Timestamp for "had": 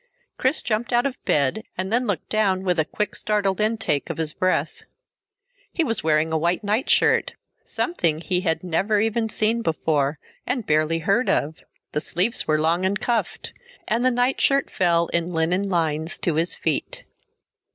8.41-8.63